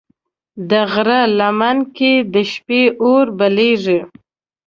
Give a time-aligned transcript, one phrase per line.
[0.69, 3.99] د غره لمن کې د شپې اور بلېږي.